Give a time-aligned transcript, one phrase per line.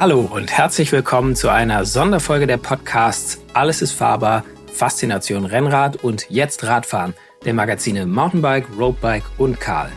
[0.00, 6.30] Hallo und herzlich willkommen zu einer Sonderfolge der Podcasts Alles ist fahrbar, Faszination Rennrad und
[6.30, 9.90] Jetzt Radfahren der Magazine Mountainbike, Roadbike und Karl.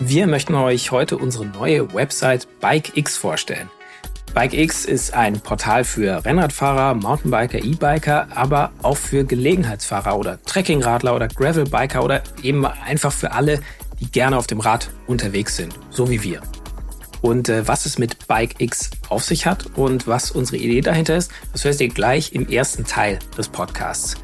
[0.00, 3.70] Wir möchten euch heute unsere neue Website BikeX vorstellen.
[4.34, 11.28] BikeX ist ein Portal für Rennradfahrer, Mountainbiker, E-Biker, aber auch für Gelegenheitsfahrer oder Trekkingradler oder
[11.28, 13.60] Gravelbiker oder eben einfach für alle,
[14.00, 16.42] die gerne auf dem Rad unterwegs sind, so wie wir.
[17.22, 21.30] Und äh, was es mit BikeX auf sich hat und was unsere Idee dahinter ist,
[21.52, 24.16] das hört ihr gleich im ersten Teil des Podcasts.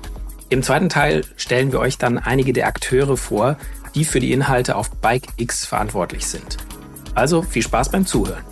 [0.50, 3.56] Im zweiten Teil stellen wir euch dann einige der Akteure vor,
[3.94, 6.56] die für die Inhalte auf BikeX verantwortlich sind.
[7.14, 8.44] Also viel Spaß beim Zuhören.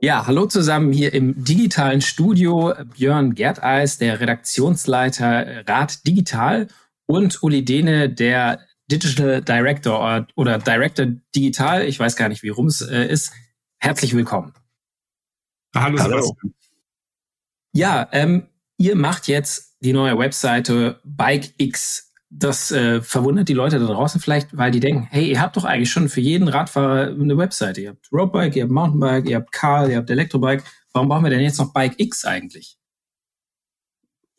[0.00, 2.72] Ja, hallo zusammen hier im digitalen Studio.
[2.96, 6.68] Björn Gerteis, der Redaktionsleiter Rad Digital
[7.06, 12.66] und Uli Dehne, der Digital Director oder, Director Digital, ich weiß gar nicht, wie rum
[12.66, 13.32] es äh, ist.
[13.78, 14.52] Herzlich willkommen.
[15.74, 16.36] Hallo, Hallo.
[17.72, 22.12] Ja, ähm, ihr macht jetzt die neue Webseite BikeX.
[22.28, 25.64] Das äh, verwundert die Leute da draußen vielleicht, weil die denken, hey, ihr habt doch
[25.64, 27.80] eigentlich schon für jeden Radfahrer eine Webseite.
[27.80, 30.64] Ihr habt Roadbike, ihr habt Mountainbike, ihr habt Karl, ihr habt Elektrobike.
[30.92, 32.76] Warum brauchen wir denn jetzt noch BikeX eigentlich?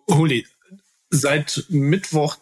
[0.10, 0.46] Holy,
[1.10, 2.38] seit Mittwoch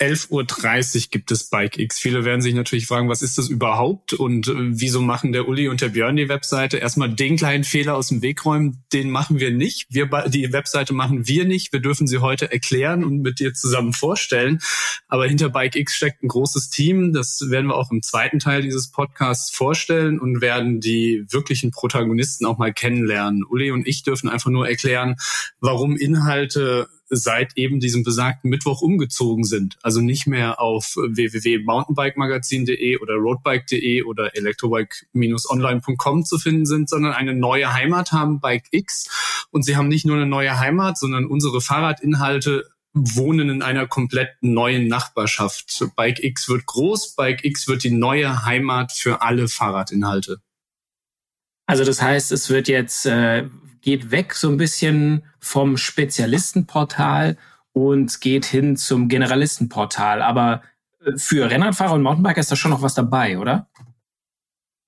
[0.00, 1.98] 11.30 Uhr gibt es Bike X.
[1.98, 5.68] Viele werden sich natürlich fragen, was ist das überhaupt und äh, wieso machen der Uli
[5.68, 6.76] und der Björn die Webseite?
[6.76, 9.86] Erstmal den kleinen Fehler aus dem Weg räumen, den machen wir nicht.
[9.90, 11.72] Wir, die Webseite machen wir nicht.
[11.72, 14.60] Wir dürfen sie heute erklären und mit dir zusammen vorstellen.
[15.08, 17.12] Aber hinter Bike X steckt ein großes Team.
[17.12, 22.46] Das werden wir auch im zweiten Teil dieses Podcasts vorstellen und werden die wirklichen Protagonisten
[22.46, 23.42] auch mal kennenlernen.
[23.42, 25.16] Uli und ich dürfen einfach nur erklären,
[25.60, 29.78] warum Inhalte seit eben diesem besagten Mittwoch umgezogen sind.
[29.82, 37.72] Also nicht mehr auf www.mountainbikemagazin.de oder roadbike.de oder electrobike-online.com zu finden sind, sondern eine neue
[37.72, 39.46] Heimat haben, Bike X.
[39.50, 42.64] Und sie haben nicht nur eine neue Heimat, sondern unsere Fahrradinhalte
[42.94, 45.84] wohnen in einer komplett neuen Nachbarschaft.
[45.96, 50.40] Bike X wird groß, Bike X wird die neue Heimat für alle Fahrradinhalte.
[51.66, 53.46] Also das heißt, es wird jetzt äh,
[53.88, 57.38] geht weg so ein bisschen vom Spezialistenportal
[57.72, 60.20] und geht hin zum Generalistenportal.
[60.20, 60.62] Aber
[61.02, 63.66] äh, für Rennradfahrer und Mountainbiker ist da schon noch was dabei, oder?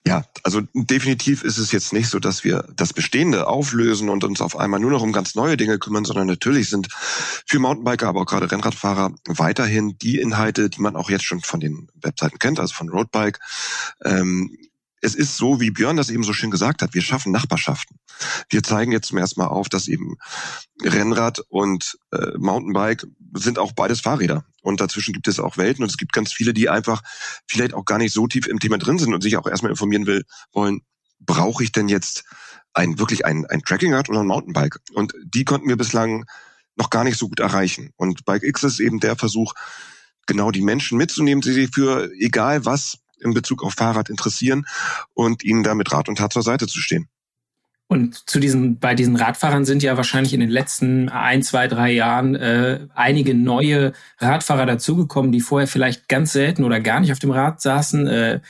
[0.06, 4.43] Ja, also definitiv ist es jetzt nicht so, dass wir das Bestehende auflösen und uns
[4.43, 8.21] auf einmal nur noch um ganz neue Dinge kümmern, sondern natürlich sind für Mountainbiker, aber
[8.21, 12.60] auch gerade Rennradfahrer weiterhin die Inhalte, die man auch jetzt schon von den Webseiten kennt,
[12.60, 13.39] also von Roadbike,
[14.05, 14.55] ähm,
[15.00, 17.97] es ist so, wie Björn das eben so schön gesagt hat, wir schaffen Nachbarschaften.
[18.49, 20.16] Wir zeigen jetzt zum ersten Mal auf, dass eben
[20.83, 24.44] Rennrad und äh, Mountainbike sind auch beides Fahrräder.
[24.62, 27.03] Und dazwischen gibt es auch Welten und es gibt ganz viele, die einfach
[27.47, 30.06] vielleicht auch gar nicht so tief im Thema drin sind und sich auch erstmal informieren
[30.06, 30.83] will, wollen,
[31.19, 32.25] brauche ich denn jetzt
[32.75, 34.78] ein wirklich ein, ein Trackingrad oder ein Mountainbike?
[34.93, 36.27] Und die konnten wir bislang
[36.77, 37.91] noch gar nicht so gut erreichen.
[37.97, 39.55] Und Bike X ist eben der Versuch,
[40.27, 44.66] genau die Menschen mitzunehmen, die sich für egal was in Bezug auf Fahrrad interessieren
[45.14, 47.08] und ihnen da mit Rat und Tat zur Seite zu stehen.
[47.91, 51.91] Und zu diesen, bei diesen Radfahrern sind ja wahrscheinlich in den letzten ein, zwei, drei
[51.91, 57.19] Jahren äh, einige neue Radfahrer dazugekommen, die vorher vielleicht ganz selten oder gar nicht auf
[57.19, 58.06] dem Rad saßen.
[58.06, 58.41] Äh,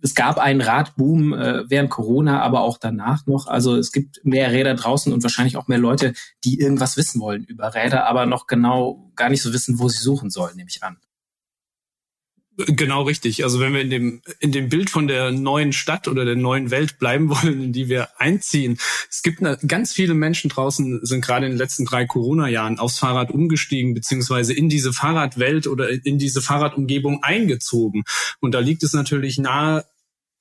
[0.00, 3.48] es gab einen Radboom äh, während Corona, aber auch danach noch.
[3.48, 6.12] Also es gibt mehr Räder draußen und wahrscheinlich auch mehr Leute,
[6.44, 10.02] die irgendwas wissen wollen über Räder, aber noch genau gar nicht so wissen, wo sie
[10.02, 10.98] suchen sollen, nehme ich an.
[12.56, 13.42] Genau richtig.
[13.42, 16.70] Also wenn wir in dem, in dem Bild von der neuen Stadt oder der neuen
[16.70, 18.78] Welt bleiben wollen, in die wir einziehen.
[19.10, 22.98] Es gibt eine, ganz viele Menschen draußen, sind gerade in den letzten drei Corona-Jahren aufs
[22.98, 28.04] Fahrrad umgestiegen, beziehungsweise in diese Fahrradwelt oder in diese Fahrradumgebung eingezogen.
[28.40, 29.84] Und da liegt es natürlich nahe,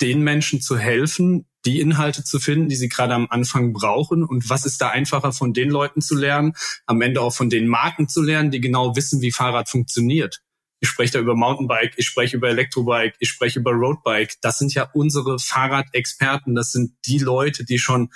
[0.01, 4.23] den Menschen zu helfen, die Inhalte zu finden, die sie gerade am Anfang brauchen.
[4.23, 6.53] Und was ist da einfacher von den Leuten zu lernen,
[6.85, 10.41] am Ende auch von den Marken zu lernen, die genau wissen, wie Fahrrad funktioniert
[10.83, 14.35] ich spreche da über Mountainbike, ich spreche über Elektrobike, ich spreche über Roadbike.
[14.41, 16.55] Das sind ja unsere Fahrradexperten.
[16.55, 18.09] Das sind die Leute, die schon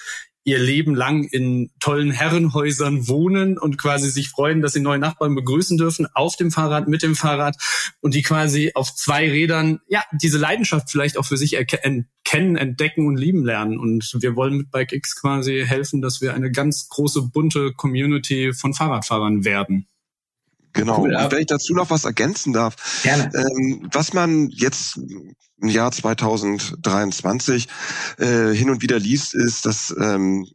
[0.43, 5.33] ihr Leben lang in tollen Herrenhäusern wohnen und quasi sich freuen, dass sie neue Nachbarn
[5.33, 7.55] begrüßen dürfen auf dem Fahrrad, mit dem Fahrrad
[8.01, 12.09] und die quasi auf zwei Rädern, ja, diese Leidenschaft vielleicht auch für sich erkennen,
[12.57, 13.79] entdecken und lieben lernen.
[13.79, 18.51] Und wir wollen mit Bike X quasi helfen, dass wir eine ganz große, bunte Community
[18.51, 19.87] von Fahrradfahrern werden.
[20.77, 21.01] Genau.
[21.01, 23.31] Cool, und wenn ich dazu noch was ergänzen darf, Gerne.
[23.33, 24.97] Ähm, was man jetzt
[25.59, 27.67] im Jahr 2023
[28.19, 30.45] äh, hin und wieder liest, ist, dass ähm,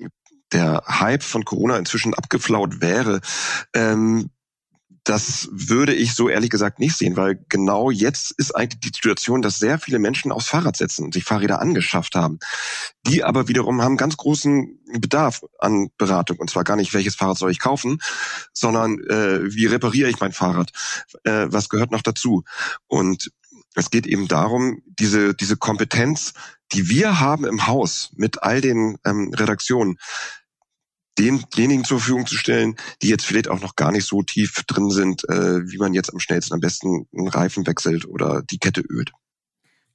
[0.53, 3.21] der Hype von Corona inzwischen abgeflaut wäre.
[3.75, 4.31] Ähm,
[5.05, 9.43] das würde ich so ehrlich gesagt nicht sehen, weil genau jetzt ist eigentlich die Situation,
[9.43, 12.39] dass sehr viele Menschen aufs Fahrrad setzen und sich Fahrräder angeschafft haben.
[13.07, 16.39] Die aber wiederum haben ganz großen Bedarf an Beratung.
[16.39, 17.99] Und zwar gar nicht, welches Fahrrad soll ich kaufen,
[18.53, 20.71] sondern äh, wie repariere ich mein Fahrrad?
[21.25, 22.45] Äh, was gehört noch dazu?
[22.87, 23.31] Und
[23.75, 26.35] es geht eben darum, diese, diese Kompetenz,
[26.73, 29.99] die wir haben im Haus mit all den ähm, Redaktionen,
[31.19, 34.91] denjenigen zur Verfügung zu stellen, die jetzt vielleicht auch noch gar nicht so tief drin
[34.91, 38.83] sind, äh, wie man jetzt am schnellsten am besten einen Reifen wechselt oder die Kette
[38.89, 39.13] ölt.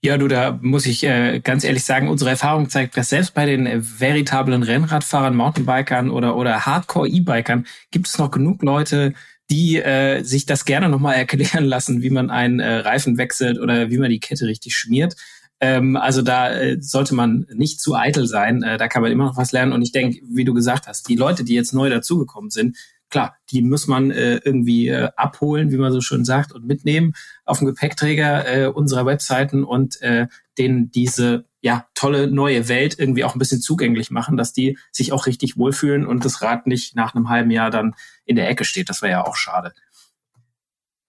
[0.03, 3.47] Ja, du, da muss ich äh, ganz ehrlich sagen, unsere Erfahrung zeigt, dass selbst bei
[3.47, 9.13] den äh, veritablen Rennradfahrern, Mountainbikern oder, oder Hardcore-E-Bikern gibt es noch genug Leute,
[9.49, 13.89] die äh, sich das gerne nochmal erklären lassen, wie man einen äh, Reifen wechselt oder
[13.89, 15.15] wie man die Kette richtig schmiert.
[15.59, 18.61] Ähm, also da äh, sollte man nicht zu eitel sein.
[18.61, 19.73] Äh, da kann man immer noch was lernen.
[19.73, 22.77] Und ich denke, wie du gesagt hast, die Leute, die jetzt neu dazugekommen sind,
[23.09, 27.13] klar, die muss man äh, irgendwie äh, abholen, wie man so schön sagt, und mitnehmen
[27.45, 30.27] auf dem Gepäckträger äh, unserer Webseiten und äh,
[30.57, 35.11] denen diese ja tolle neue Welt irgendwie auch ein bisschen zugänglich machen, dass die sich
[35.11, 37.95] auch richtig wohlfühlen und das Rad nicht nach einem halben Jahr dann
[38.25, 38.89] in der Ecke steht.
[38.89, 39.73] Das wäre ja auch schade.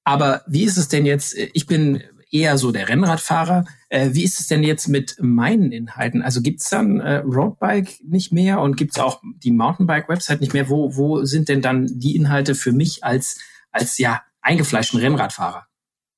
[0.05, 1.37] Aber wie ist es denn jetzt?
[1.53, 3.65] Ich bin eher so der Rennradfahrer.
[3.89, 6.23] Äh, wie ist es denn jetzt mit meinen Inhalten?
[6.23, 10.69] Also gibt's dann äh, Roadbike nicht mehr und gibt's auch die Mountainbike-Website nicht mehr?
[10.69, 13.39] Wo, wo sind denn dann die Inhalte für mich als,
[13.71, 15.67] als ja eingefleischten Rennradfahrer?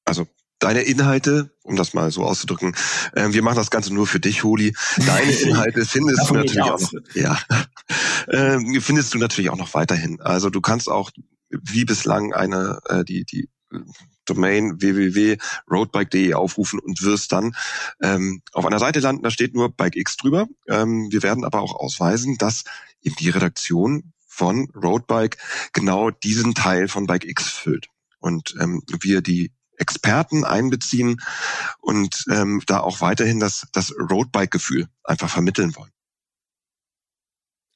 [0.04, 0.26] Also
[0.58, 2.74] deine Inhalte, um das mal so auszudrücken,
[3.12, 4.74] äh, wir machen das Ganze nur für dich, Holi.
[5.06, 6.92] Deine Inhalte findest du natürlich auch noch.
[7.14, 7.38] Ja,
[8.28, 10.20] äh, findest du natürlich auch noch weiterhin.
[10.20, 11.10] Also du kannst auch
[11.50, 13.48] wie bislang eine äh, die die
[14.30, 17.54] Domain www.roadbike.de aufrufen und wirst dann
[18.02, 20.46] ähm, auf einer Seite landen, da steht nur Bike X drüber.
[20.68, 22.64] Ähm, wir werden aber auch ausweisen, dass
[23.02, 25.38] eben die Redaktion von Roadbike
[25.72, 27.88] genau diesen Teil von Bike X füllt.
[28.20, 31.20] Und ähm, wir die Experten einbeziehen
[31.80, 35.90] und ähm, da auch weiterhin das, das Roadbike-Gefühl einfach vermitteln wollen.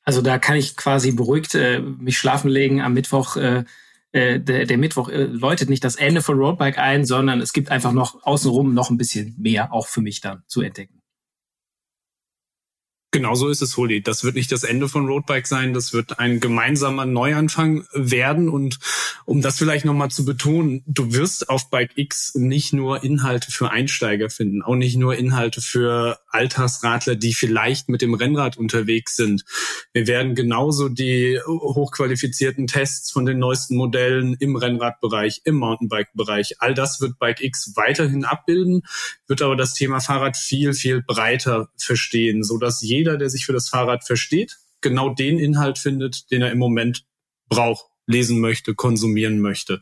[0.05, 3.37] Also da kann ich quasi beruhigt äh, mich schlafen legen am Mittwoch.
[3.37, 3.65] Äh,
[4.15, 7.71] äh, der, der Mittwoch äh, läutet nicht das Ende von Roadbike ein, sondern es gibt
[7.73, 11.03] einfach noch außenrum noch ein bisschen mehr, auch für mich dann zu entdecken.
[13.15, 14.03] Genau so ist es, Holi.
[14.03, 18.49] Das wird nicht das Ende von Roadbike sein, das wird ein gemeinsamer Neuanfang werden.
[18.49, 18.81] Und
[19.25, 23.71] um das vielleicht nochmal zu betonen, du wirst auf Bike X nicht nur Inhalte für
[23.71, 29.45] Einsteiger finden, auch nicht nur Inhalte für Alltagsradler, die vielleicht mit dem Rennrad unterwegs sind.
[29.93, 36.75] Wir werden genauso die hochqualifizierten Tests von den neuesten Modellen im Rennradbereich, im Mountainbike-Bereich, all
[36.75, 38.83] das wird Bike X weiterhin abbilden,
[39.29, 43.45] wird aber das Thema Fahrrad viel, viel breiter verstehen, so dass jeder jeder, der sich
[43.45, 47.05] für das Fahrrad versteht, genau den Inhalt findet, den er im Moment
[47.49, 49.81] braucht, lesen möchte, konsumieren möchte.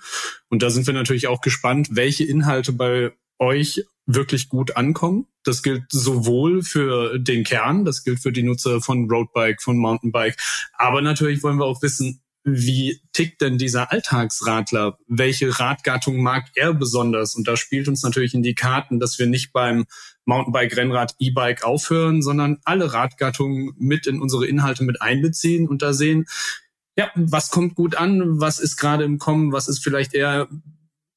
[0.48, 5.26] Und da sind wir natürlich auch gespannt, welche Inhalte bei euch wirklich gut ankommen.
[5.44, 10.36] Das gilt sowohl für den Kern, das gilt für die Nutzer von Roadbike, von Mountainbike,
[10.74, 14.98] aber natürlich wollen wir auch wissen, wie tickt denn dieser Alltagsradler?
[15.06, 17.36] Welche Radgattung mag er besonders?
[17.36, 19.84] Und da spielt uns natürlich in die Karten, dass wir nicht beim
[20.24, 25.92] Mountainbike, Rennrad, E-Bike aufhören, sondern alle Radgattungen mit in unsere Inhalte mit einbeziehen und da
[25.92, 26.26] sehen,
[26.96, 30.48] ja, was kommt gut an, was ist gerade im Kommen, was ist vielleicht eher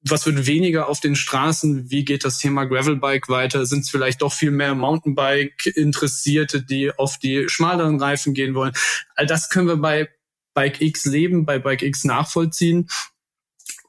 [0.08, 1.90] was wird weniger auf den Straßen?
[1.90, 3.66] Wie geht das Thema Gravelbike weiter?
[3.66, 8.74] Sind es vielleicht doch viel mehr Mountainbike-Interessierte, die auf die schmaleren Reifen gehen wollen?
[9.16, 10.10] All das können wir bei
[10.54, 12.88] Bike X leben, bei Bike X nachvollziehen.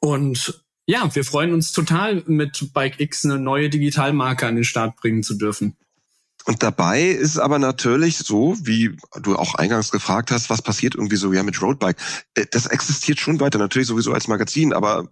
[0.01, 4.97] Und ja, wir freuen uns total, mit Bike X eine neue Digitalmarke an den Start
[4.97, 5.77] bringen zu dürfen.
[6.45, 11.17] Und dabei ist aber natürlich so, wie du auch eingangs gefragt hast, was passiert irgendwie
[11.17, 11.97] so ja mit Roadbike.
[12.35, 15.09] Äh, das existiert schon weiter, natürlich sowieso als Magazin, aber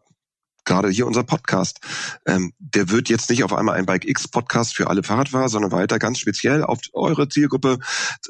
[0.64, 1.81] gerade hier unser Podcast,
[2.25, 5.73] ähm, der wird jetzt nicht auf einmal ein Bike X Podcast für alle Fahrradfahrer, sondern
[5.73, 7.78] weiter ganz speziell auf eure Zielgruppe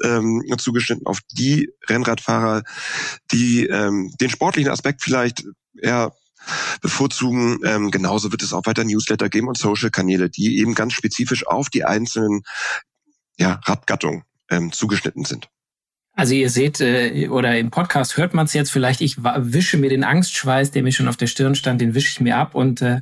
[0.03, 2.63] ähm, zugeschnitten, auf die Rennradfahrer,
[3.31, 5.45] die ähm, den sportlichen Aspekt vielleicht
[5.79, 6.11] eher
[6.81, 7.59] bevorzugen.
[7.63, 11.69] Ähm, genauso wird es auch weiter Newsletter geben und Social-Kanäle, die eben ganz spezifisch auf
[11.69, 12.43] die einzelnen
[13.37, 15.49] ja, Radgattungen ähm, zugeschnitten sind.
[16.13, 19.89] Also ihr seht, äh, oder im Podcast hört man es jetzt vielleicht, ich wische mir
[19.89, 22.81] den Angstschweiß, der mir schon auf der Stirn stand, den wische ich mir ab und
[22.81, 23.01] äh,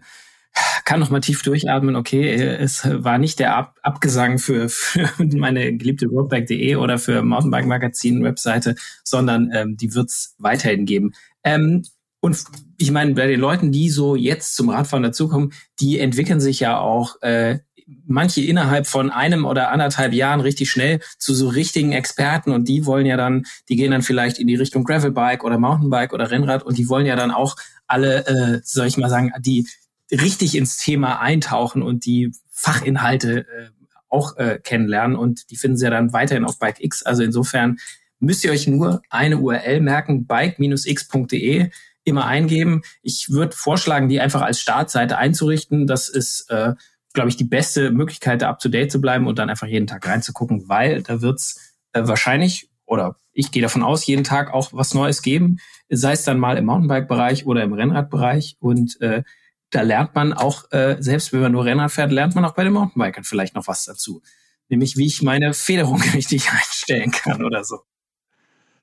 [0.85, 1.95] kann noch mal tief durchatmen.
[1.95, 7.21] Okay, äh, es war nicht der ab Abgesang für, für meine geliebte roadbike.de oder für
[7.21, 11.13] Mountainbike Magazin Webseite, sondern ähm, die wird's weiterhin geben.
[11.43, 11.83] Ähm,
[12.23, 12.41] und
[12.77, 15.51] ich meine, bei den Leuten, die so jetzt zum Radfahren dazukommen,
[15.81, 17.59] die entwickeln sich ja auch äh,
[18.05, 22.51] manche innerhalb von einem oder anderthalb Jahren richtig schnell zu so richtigen Experten.
[22.51, 26.13] Und die wollen ja dann, die gehen dann vielleicht in die Richtung Gravelbike oder Mountainbike
[26.13, 26.63] oder Rennrad.
[26.63, 29.67] Und die wollen ja dann auch alle, äh, soll ich mal sagen, die
[30.09, 33.69] richtig ins Thema eintauchen und die Fachinhalte äh,
[34.07, 35.17] auch äh, kennenlernen.
[35.17, 37.03] Und die finden Sie ja dann weiterhin auf BikeX.
[37.03, 37.79] Also insofern
[38.21, 41.69] müsst ihr euch nur eine URL merken, bike-x.de
[42.03, 42.81] immer eingeben.
[43.01, 45.87] Ich würde vorschlagen, die einfach als Startseite einzurichten.
[45.87, 46.73] Das ist, äh,
[47.13, 50.67] glaube ich, die beste Möglichkeit, da up-to-date zu bleiben und dann einfach jeden Tag reinzugucken,
[50.67, 55.21] weil da wird's äh, wahrscheinlich oder ich gehe davon aus, jeden Tag auch was Neues
[55.21, 55.57] geben,
[55.89, 58.57] sei es dann mal im Mountainbike-Bereich oder im Rennradbereich.
[58.59, 59.23] Und äh,
[59.71, 62.63] da lernt man auch, äh, selbst wenn man nur Rennrad fährt, lernt man auch bei
[62.63, 64.21] den Mountainbikern vielleicht noch was dazu.
[64.69, 67.79] Nämlich, wie ich meine Federung richtig einstellen kann oder so.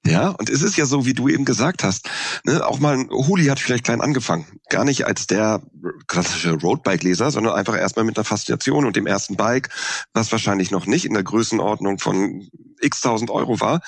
[0.07, 2.09] Ja, und es ist ja so, wie du eben gesagt hast.
[2.45, 4.47] Ne, auch mal Huli hat vielleicht klein angefangen.
[4.71, 5.63] Gar nicht als der
[6.07, 9.69] klassische Roadbike-Leser, sondern einfach erstmal mit einer Faszination und dem ersten Bike,
[10.15, 12.49] was wahrscheinlich noch nicht in der Größenordnung von
[12.81, 13.83] x tausend Euro war.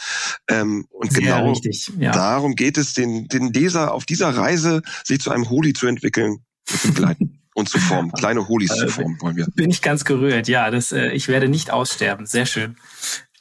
[0.49, 2.13] Ähm, und Sehr genau richtig, ja.
[2.13, 6.45] darum geht es, den, den Leser auf dieser Reise, sich zu einem Holi zu entwickeln
[6.71, 7.39] und zu begleiten.
[7.55, 9.47] und zu formen, kleine Holis zu äh, formen wollen wir.
[9.55, 10.71] Bin ich ganz gerührt, ja.
[10.71, 12.27] Das, äh, ich werde nicht aussterben.
[12.27, 12.77] Sehr schön.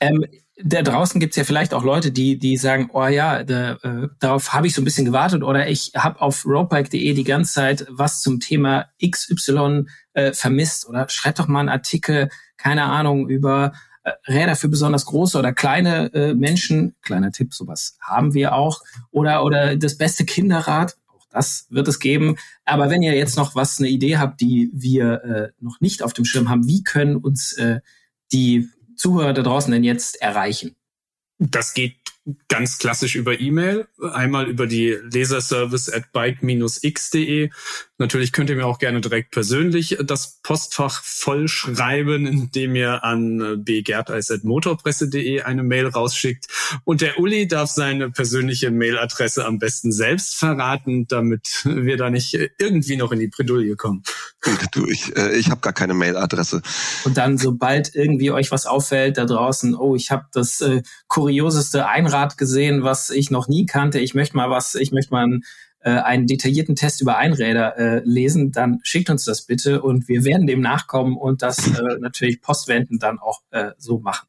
[0.01, 0.25] Ähm,
[0.63, 4.53] da draußen gibt's ja vielleicht auch Leute, die, die sagen, oh ja, da, äh, darauf
[4.53, 8.21] habe ich so ein bisschen gewartet oder ich habe auf roadbike.de die ganze Zeit was
[8.21, 14.11] zum Thema XY äh, vermisst oder schreibt doch mal einen Artikel, keine Ahnung, über äh,
[14.27, 16.95] Räder für besonders große oder kleine äh, Menschen.
[17.01, 18.81] Kleiner Tipp, sowas haben wir auch.
[19.11, 20.97] Oder, oder das beste Kinderrad.
[21.07, 22.35] Auch das wird es geben.
[22.65, 26.13] Aber wenn ihr jetzt noch was, eine Idee habt, die wir äh, noch nicht auf
[26.13, 27.79] dem Schirm haben, wie können uns äh,
[28.31, 28.69] die
[29.01, 30.75] Zuhörer da draußen denn jetzt erreichen?
[31.39, 31.95] Das geht
[32.47, 37.49] ganz klassisch über E-Mail, einmal über die Leserservice at bike-x.de.
[38.01, 45.43] Natürlich könnt ihr mir auch gerne direkt persönlich das Postfach vollschreiben, indem ihr an bgerteis.motorpresse.de
[45.43, 46.47] eine Mail rausschickt.
[46.83, 52.33] Und der Uli darf seine persönliche Mailadresse am besten selbst verraten, damit wir da nicht
[52.57, 54.01] irgendwie noch in die Bredouille kommen.
[54.71, 56.63] Du, ich, äh, ich habe gar keine Mailadresse.
[57.05, 61.87] Und dann, sobald irgendwie euch was auffällt da draußen, oh, ich habe das äh, kurioseste
[61.87, 65.43] Einrad gesehen, was ich noch nie kannte, ich möchte mal was, ich möchte mal einen,
[65.83, 70.23] äh, einen detaillierten Test über Einräder äh, lesen, dann schickt uns das bitte und wir
[70.23, 74.27] werden dem nachkommen und das äh, natürlich postwendend dann auch äh, so machen.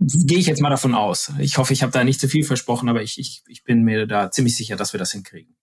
[0.00, 1.32] Gehe ich jetzt mal davon aus.
[1.38, 4.06] Ich hoffe, ich habe da nicht zu viel versprochen, aber ich, ich, ich bin mir
[4.06, 5.56] da ziemlich sicher, dass wir das hinkriegen.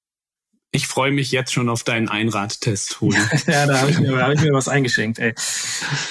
[0.74, 3.18] Ich freue mich jetzt schon auf deinen Einradtest, Holi.
[3.48, 5.20] ja, da habe ich, mir, hab ich mir was eingeschenkt.
[5.20, 5.36] Ey.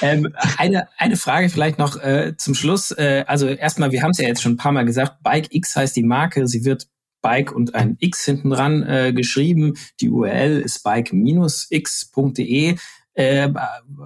[0.02, 2.90] Ähm, eine, eine Frage vielleicht noch äh, zum Schluss.
[2.90, 5.76] Äh, also erstmal, wir haben es ja jetzt schon ein paar Mal gesagt, Bike X
[5.76, 6.46] heißt die Marke.
[6.46, 6.88] Sie wird
[7.22, 9.74] Bike und ein X hinten dran äh, geschrieben.
[10.00, 12.76] Die URL ist bike-x.de.
[13.14, 13.52] Äh,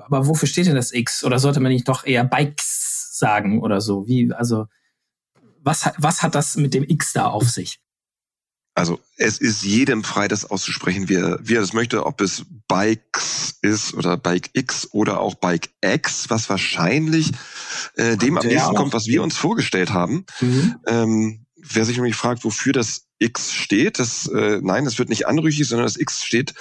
[0.06, 1.24] aber wofür steht denn das X?
[1.24, 4.06] Oder sollte man nicht doch eher Bikes sagen oder so?
[4.06, 4.66] Wie, also,
[5.60, 7.80] was, was hat das mit dem X da auf sich?
[8.76, 12.44] Also es ist jedem frei, das auszusprechen, wie er, wie er das möchte, ob es
[12.66, 17.30] Bikes ist oder Bike X oder auch Bike X, was wahrscheinlich
[17.94, 20.26] äh, dem am nächsten kommt, was wir uns vorgestellt haben.
[20.40, 20.76] Mhm.
[20.88, 25.26] Ähm, wer sich nämlich fragt, wofür das X steht, das äh, nein, das wird nicht
[25.26, 26.54] anrüchig, sondern das X steht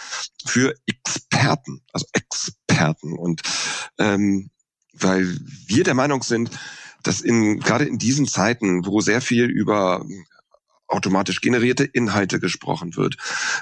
[0.46, 3.18] für Experten, also Experten.
[3.18, 3.42] Und
[3.98, 4.50] ähm,
[4.94, 6.52] weil wir der Meinung sind,
[7.02, 10.06] dass in gerade in diesen Zeiten, wo sehr viel über
[10.94, 13.18] automatisch generierte Inhalte gesprochen wird.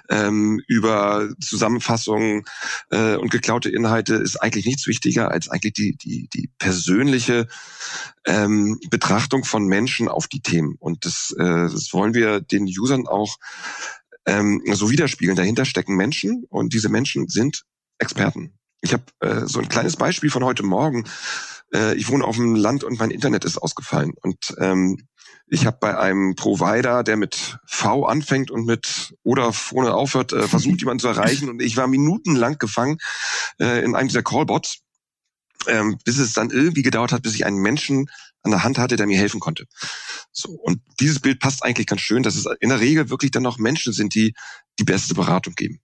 [0.10, 2.44] Ähm, über Zusammenfassungen
[2.90, 7.48] äh, und geklaute Inhalte ist eigentlich nichts wichtiger als eigentlich die, die, die persönliche
[8.26, 10.76] ähm, Betrachtung von Menschen auf die Themen.
[10.80, 13.38] Und das, äh, das wollen wir den Usern auch
[14.26, 15.36] ähm, so widerspiegeln.
[15.36, 17.64] Dahinter stecken Menschen und diese Menschen sind
[17.98, 18.58] Experten.
[18.82, 21.06] Ich habe äh, so ein kleines Beispiel von heute Morgen.
[21.74, 24.14] Äh, ich wohne auf dem Land und mein Internet ist ausgefallen.
[24.22, 24.98] Und ähm,
[25.48, 30.48] ich habe bei einem Provider, der mit V anfängt und mit oder vorne aufhört, äh,
[30.48, 31.50] versucht, jemanden zu erreichen.
[31.50, 32.98] Und ich war minutenlang gefangen
[33.60, 34.80] äh, in einem dieser Callbots,
[35.68, 38.10] ähm, bis es dann irgendwie gedauert hat, bis ich einen Menschen
[38.44, 39.66] an der Hand hatte, der mir helfen konnte.
[40.32, 43.44] So und dieses Bild passt eigentlich ganz schön, dass es in der Regel wirklich dann
[43.44, 44.34] noch Menschen sind, die
[44.80, 45.82] die beste Beratung geben.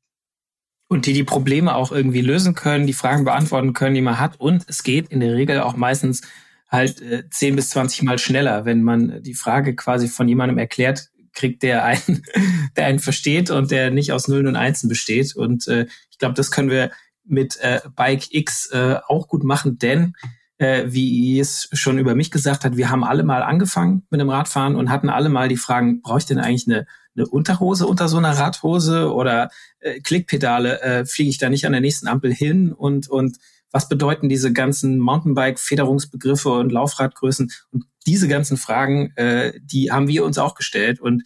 [0.89, 4.39] Und die die Probleme auch irgendwie lösen können, die Fragen beantworten können, die man hat.
[4.39, 6.21] Und es geht in der Regel auch meistens
[6.69, 11.09] halt äh, 10 bis 20 Mal schneller, wenn man die Frage quasi von jemandem erklärt
[11.33, 12.23] kriegt, der einen,
[12.75, 15.35] der einen versteht und der nicht aus Nullen und Einsen besteht.
[15.35, 16.91] Und äh, ich glaube, das können wir
[17.25, 20.13] mit äh, Bike X äh, auch gut machen, denn
[20.57, 24.29] äh, wie es schon über mich gesagt hat, wir haben alle mal angefangen mit dem
[24.29, 26.87] Radfahren und hatten alle mal die Fragen, brauche ich denn eigentlich eine,
[27.17, 31.71] eine Unterhose unter so einer Radhose oder äh, Klickpedale, äh, fliege ich da nicht an
[31.73, 33.37] der nächsten Ampel hin und, und
[33.71, 40.23] was bedeuten diese ganzen Mountainbike-Federungsbegriffe und Laufradgrößen und diese ganzen Fragen, äh, die haben wir
[40.23, 41.23] uns auch gestellt und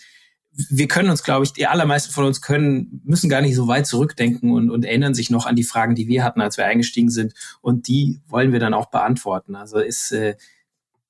[0.53, 3.87] wir können uns, glaube ich, die allermeisten von uns können, müssen gar nicht so weit
[3.87, 7.09] zurückdenken und, und erinnern sich noch an die Fragen, die wir hatten, als wir eingestiegen
[7.09, 7.33] sind.
[7.61, 9.55] Und die wollen wir dann auch beantworten.
[9.55, 10.35] Also ist, äh,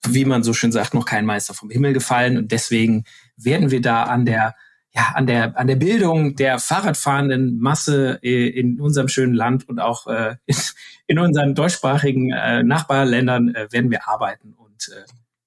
[0.07, 2.37] wie man so schön sagt, noch kein Meister vom Himmel gefallen.
[2.37, 4.55] Und deswegen werden wir da an der
[4.93, 9.79] ja, an der, an der Bildung der Fahrradfahrenden Masse äh, in unserem schönen Land und
[9.79, 10.35] auch äh,
[11.07, 14.91] in unseren deutschsprachigen äh, Nachbarländern äh, werden wir arbeiten und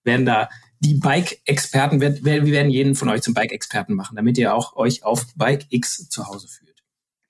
[0.05, 0.49] werden da
[0.81, 5.27] die Bike-Experten, wir werden jeden von euch zum Bike-Experten machen, damit ihr auch euch auf
[5.35, 6.83] Bike X zu Hause fühlt.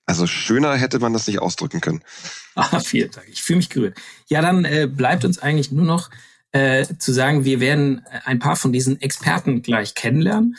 [0.05, 2.01] Also schöner hätte man das nicht ausdrücken können.
[2.57, 3.27] Ah, vielen Dank.
[3.29, 3.97] Ich fühle mich gerührt.
[4.29, 6.09] Ja, dann bleibt uns eigentlich nur noch
[6.53, 10.55] zu sagen, wir werden ein paar von diesen Experten gleich kennenlernen.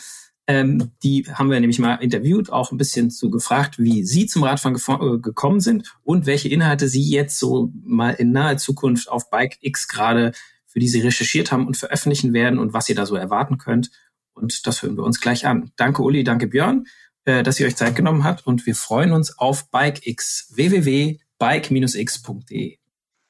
[0.49, 4.45] Ähm, die haben wir nämlich mal interviewt, auch ein bisschen zu gefragt, wie sie zum
[4.45, 9.31] Radfahren äh, gekommen sind und welche Inhalte sie jetzt so mal in naher Zukunft auf
[9.31, 10.33] Bike X gerade
[10.77, 13.91] für die sie recherchiert haben und veröffentlichen werden und was ihr da so erwarten könnt.
[14.35, 15.73] Und das hören wir uns gleich an.
[15.77, 16.85] Danke Uli, danke Björn,
[17.25, 22.77] äh, dass ihr euch Zeit genommen habt und wir freuen uns auf BikeX www.bike-x.de.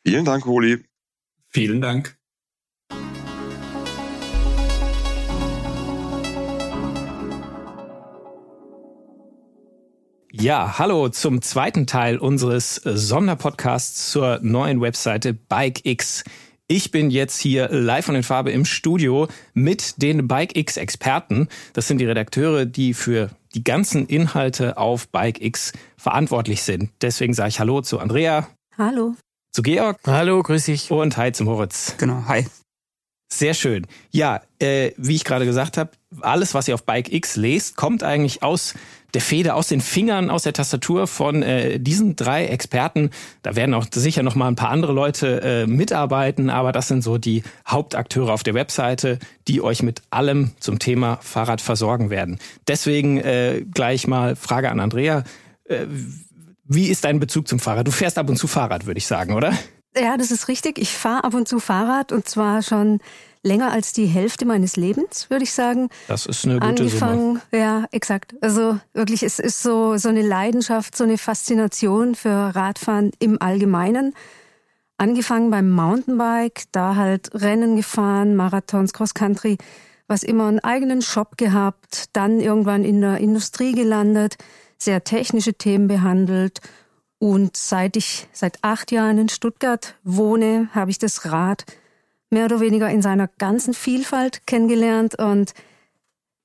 [0.04, 0.84] Vielen Dank, Uli.
[1.50, 2.18] Vielen Dank.
[10.38, 16.24] Ja, hallo zum zweiten Teil unseres Sonderpodcasts zur neuen Webseite BikeX.
[16.68, 21.48] Ich bin jetzt hier live von den Farbe im Studio mit den Bike X Experten.
[21.72, 26.90] Das sind die Redakteure, die für die ganzen Inhalte auf Bike X verantwortlich sind.
[27.00, 28.46] Deswegen sage ich Hallo zu Andrea.
[28.76, 29.14] Hallo.
[29.52, 29.98] Zu Georg.
[30.06, 30.90] Hallo, grüß dich.
[30.90, 31.94] Und hi zum Moritz.
[31.96, 32.44] Genau, hi.
[33.28, 33.86] Sehr schön.
[34.10, 35.90] Ja, äh, wie ich gerade gesagt habe,
[36.20, 38.74] alles, was ihr auf Bike X lest, kommt eigentlich aus
[39.14, 43.10] der Feder aus den Fingern, aus der Tastatur von äh, diesen drei Experten.
[43.42, 47.02] Da werden auch sicher noch mal ein paar andere Leute äh, mitarbeiten, aber das sind
[47.02, 49.18] so die Hauptakteure auf der Webseite,
[49.48, 52.38] die euch mit allem zum Thema Fahrrad versorgen werden.
[52.68, 55.24] Deswegen äh, gleich mal Frage an Andrea.
[55.64, 55.86] Äh,
[56.64, 57.86] wie ist dein Bezug zum Fahrrad?
[57.86, 59.52] Du fährst ab und zu Fahrrad, würde ich sagen, oder?
[59.98, 60.78] Ja, das ist richtig.
[60.78, 63.00] Ich fahre ab und zu Fahrrad und zwar schon
[63.42, 65.88] länger als die Hälfte meines Lebens, würde ich sagen.
[66.08, 67.62] Das ist eine gute Angefangen, Summe.
[67.62, 68.34] ja, exakt.
[68.40, 74.14] Also wirklich, es ist so, so eine Leidenschaft, so eine Faszination für Radfahren im Allgemeinen.
[74.98, 79.58] Angefangen beim Mountainbike, da halt Rennen gefahren, Marathons, Cross-Country,
[80.08, 84.36] was immer einen eigenen Shop gehabt, dann irgendwann in der Industrie gelandet,
[84.78, 86.60] sehr technische Themen behandelt
[87.18, 91.64] und seit ich seit acht Jahren in Stuttgart wohne, habe ich das Rad
[92.30, 95.54] mehr oder weniger in seiner ganzen Vielfalt kennengelernt und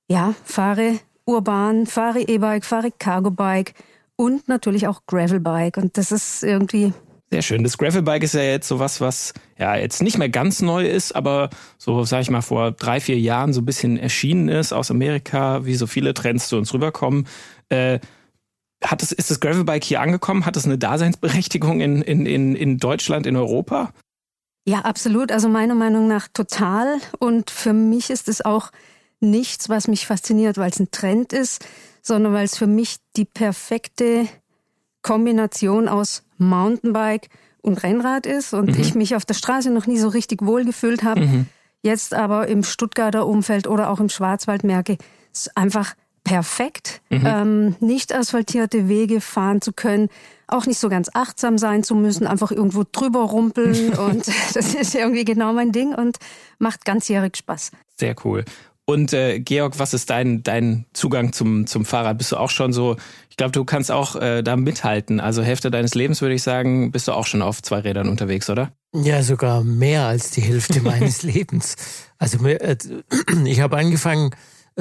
[0.08, 3.74] ja, fahre urban, fahre E-Bike, fahre Cargo-Bike
[4.16, 6.94] und natürlich auch Gravel-Bike und das ist irgendwie
[7.34, 7.64] sehr schön.
[7.64, 11.50] Das Gravelbike ist ja jetzt sowas, was ja jetzt nicht mehr ganz neu ist, aber
[11.78, 15.66] so, sag ich mal, vor drei, vier Jahren so ein bisschen erschienen ist aus Amerika,
[15.66, 17.26] wie so viele Trends zu uns rüberkommen.
[17.70, 18.00] Äh,
[18.84, 20.46] hat es, ist das Gravelbike hier angekommen?
[20.46, 23.92] Hat es eine Daseinsberechtigung in, in, in, in Deutschland, in Europa?
[24.66, 25.32] Ja, absolut.
[25.32, 27.00] Also meiner Meinung nach total.
[27.20, 28.72] Und für mich ist es auch
[29.20, 31.66] nichts, was mich fasziniert, weil es ein Trend ist,
[32.02, 34.28] sondern weil es für mich die perfekte
[35.04, 37.30] Kombination aus Mountainbike
[37.62, 38.82] und Rennrad ist und mhm.
[38.82, 41.22] ich mich auf der Straße noch nie so richtig wohl gefühlt habe.
[41.22, 41.46] Mhm.
[41.84, 44.98] Jetzt aber im Stuttgarter Umfeld oder auch im Schwarzwald merke,
[45.34, 47.26] es ist einfach perfekt, mhm.
[47.26, 50.10] ähm, nicht asphaltierte Wege fahren zu können,
[50.48, 54.96] auch nicht so ganz achtsam sein zu müssen, einfach irgendwo drüber rumpeln und das ist
[54.96, 56.18] irgendwie genau mein Ding und
[56.60, 57.72] macht ganzjährig Spaß.
[57.98, 58.46] Sehr cool.
[58.86, 62.18] Und äh, Georg, was ist dein, dein Zugang zum, zum Fahrrad?
[62.18, 62.98] Bist du auch schon so,
[63.30, 65.20] ich glaube, du kannst auch äh, da mithalten.
[65.20, 68.50] Also Hälfte deines Lebens, würde ich sagen, bist du auch schon auf zwei Rädern unterwegs,
[68.50, 68.74] oder?
[68.94, 71.76] Ja, sogar mehr als die Hälfte meines Lebens.
[72.18, 72.76] Also äh,
[73.46, 74.32] ich habe angefangen,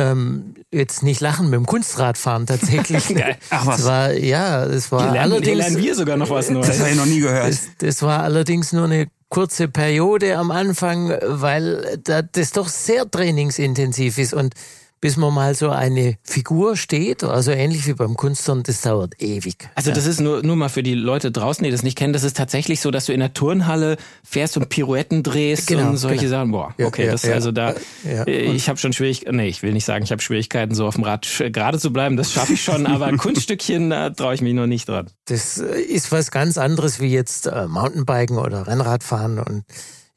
[0.01, 3.15] ähm, jetzt nicht lachen mit dem Kunstradfahren tatsächlich.
[3.51, 3.81] Ach was.
[3.81, 5.59] Es war, ja, es war lernen, allerdings.
[5.59, 6.67] Lernen wir sogar noch was Neues.
[6.67, 7.49] Das habe ich noch nie gehört.
[7.49, 12.01] Das, das war allerdings nur eine kurze Periode am Anfang, weil
[12.33, 14.55] das doch sehr trainingsintensiv ist und
[15.01, 19.71] bis man mal so eine Figur steht, also ähnlich wie beim Kunstturnen, das dauert ewig.
[19.75, 22.23] Also das ist nur, nur mal für die Leute draußen, die das nicht kennen, das
[22.23, 26.27] ist tatsächlich so, dass du in der Turnhalle fährst und Pirouetten drehst genau, und solche
[26.27, 26.31] genau.
[26.31, 26.51] Sachen.
[26.53, 29.73] Boah, okay, ja, das ja, also da, ja, ich habe schon Schwierigkeiten, nee, ich will
[29.73, 32.63] nicht sagen, ich habe Schwierigkeiten, so auf dem Rad gerade zu bleiben, das schaffe ich
[32.63, 35.09] schon, aber Kunststückchen, da traue ich mich noch nicht dran.
[35.25, 39.65] Das äh, ist was ganz anderes wie jetzt äh, Mountainbiken oder Rennradfahren und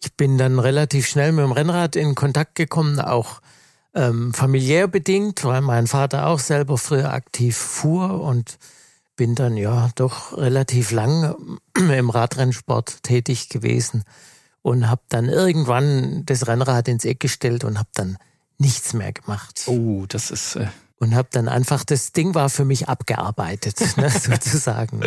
[0.03, 3.39] ich bin dann relativ schnell mit dem Rennrad in Kontakt gekommen, auch
[3.93, 8.57] ähm, familiär bedingt, weil mein Vater auch selber früher aktiv fuhr und
[9.15, 14.03] bin dann ja doch relativ lang im Radrennsport tätig gewesen
[14.61, 18.17] und habe dann irgendwann das Rennrad ins Eck gestellt und habe dann
[18.57, 19.63] nichts mehr gemacht.
[19.67, 20.55] Oh, das ist.
[20.55, 20.67] Äh
[21.03, 25.01] und habe dann einfach, das Ding war für mich abgearbeitet, ne, sozusagen.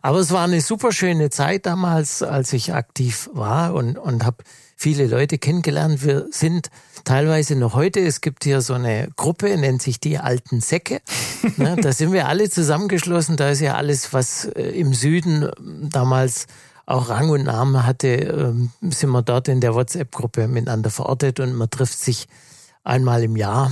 [0.00, 4.44] Aber es war eine super schöne Zeit damals, als ich aktiv war und, und habe
[4.76, 6.04] viele Leute kennengelernt.
[6.04, 6.70] Wir sind
[7.04, 11.00] teilweise noch heute, es gibt hier so eine Gruppe, nennt sich die Alten Säcke.
[11.56, 13.36] Ne, da sind wir alle zusammengeschlossen.
[13.36, 15.50] Da ist ja alles, was äh, im Süden
[15.90, 16.46] damals
[16.86, 21.54] auch Rang und Namen hatte, ähm, sind wir dort in der WhatsApp-Gruppe miteinander verortet und
[21.54, 22.26] man trifft sich
[22.84, 23.70] einmal im Jahr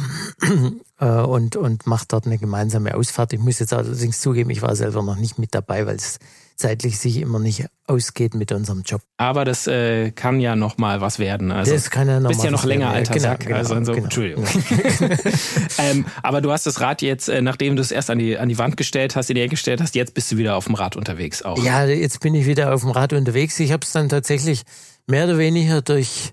[1.01, 3.33] äh, und, und macht dort eine gemeinsame Ausfahrt.
[3.33, 6.18] Ich muss jetzt allerdings zugeben, ich war selber noch nicht mit dabei, weil es
[6.61, 9.01] zeitlich sich immer nicht ausgeht mit unserem Job.
[9.16, 11.51] Aber das äh, kann ja noch mal was werden.
[11.51, 12.96] Also, das kann ja noch bist ja noch länger werden.
[12.96, 13.40] alter genau, Sack.
[13.40, 14.44] Genau, also so, genau, Entschuldigung.
[14.44, 15.14] Genau.
[15.79, 18.51] ähm, aber du hast das Rad jetzt, äh, nachdem du es erst an die, an
[18.51, 20.75] die Wand gestellt hast, in die Ecke gestellt hast, jetzt bist du wieder auf dem
[20.75, 21.62] Rad unterwegs auch.
[21.64, 23.59] Ja, jetzt bin ich wieder auf dem Rad unterwegs.
[23.59, 24.62] Ich habe es dann tatsächlich
[25.07, 26.33] mehr oder weniger durch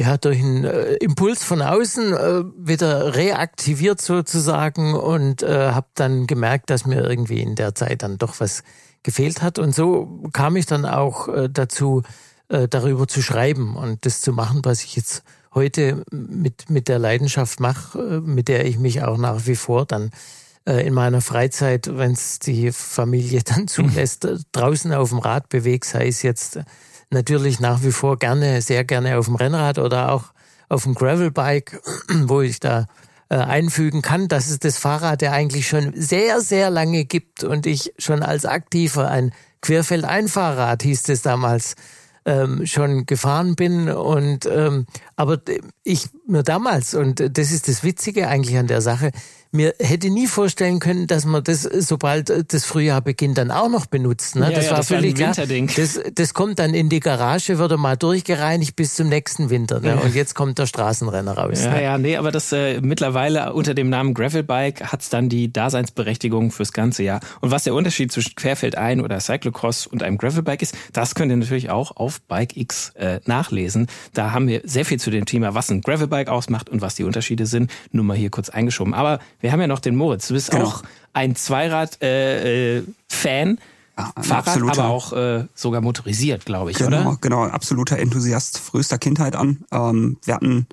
[0.00, 6.26] ja, durch einen äh, Impuls von außen äh, wieder reaktiviert sozusagen und äh, habe dann
[6.26, 8.62] gemerkt, dass mir irgendwie in der Zeit dann doch was
[9.02, 9.58] gefehlt hat.
[9.58, 12.02] Und so kam ich dann auch äh, dazu,
[12.48, 16.98] äh, darüber zu schreiben und das zu machen, was ich jetzt heute mit, mit der
[16.98, 20.12] Leidenschaft mache, äh, mit der ich mich auch nach wie vor dann
[20.66, 25.50] äh, in meiner Freizeit, wenn es die Familie dann zulässt, äh, draußen auf dem Rad
[25.50, 26.58] bewege, sei es jetzt
[27.10, 30.32] natürlich nach wie vor gerne, sehr gerne auf dem Rennrad oder auch
[30.68, 31.80] auf dem Gravelbike,
[32.24, 32.86] wo ich da
[33.28, 37.66] äh, einfügen kann, dass es das Fahrrad ja eigentlich schon sehr, sehr lange gibt und
[37.66, 41.74] ich schon als Aktiver ein Querfeldeinfahrrad hieß es damals
[42.24, 43.88] ähm, schon gefahren bin.
[43.88, 45.38] Und ähm, aber
[45.84, 49.10] ich mir damals und das ist das Witzige eigentlich an der Sache
[49.52, 53.86] mir hätte nie vorstellen können, dass man das, sobald das Frühjahr beginnt, dann auch noch
[53.86, 54.36] benutzt.
[54.36, 54.42] Ne?
[54.42, 55.36] Ja, das ja, war das war völlig ein klar.
[55.36, 55.70] Winterding.
[55.76, 59.80] Das, das kommt dann in die Garage, wird er mal durchgereinigt bis zum nächsten Winter.
[59.80, 59.96] Ne?
[59.96, 61.64] Und jetzt kommt der Straßenrenner raus.
[61.64, 61.82] Ja, ne?
[61.82, 66.72] ja, nee, aber das äh, mittlerweile unter dem Namen Gravelbike hat's dann die Daseinsberechtigung fürs
[66.72, 67.20] ganze Jahr.
[67.40, 71.36] Und was der Unterschied zwischen Querfeldein oder Cyclocross und einem Gravelbike ist, das könnt ihr
[71.36, 73.88] natürlich auch auf Bike X äh, nachlesen.
[74.14, 77.04] Da haben wir sehr viel zu dem Thema, was ein Gravelbike ausmacht und was die
[77.04, 77.70] Unterschiede sind.
[77.90, 78.94] Nur mal hier kurz eingeschoben.
[78.94, 80.28] Aber wir haben ja noch den Moritz.
[80.28, 80.66] Du bist Genau.
[80.66, 82.08] auch ein Zweirad-Fan.
[82.08, 83.58] Äh, äh, Fan.
[83.96, 87.18] Fahrrad, absoluter- aber auch äh, sogar motorisiert, glaube ich, Genau, oder?
[87.20, 89.64] genau, absoluter Enthusiast frühester Kindheit an.
[89.70, 90.66] Ähm, wir hatten,